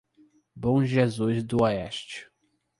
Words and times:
Bom 0.55 0.83
Jesus 0.83 1.43
do 1.43 1.61
Oeste 1.61 2.27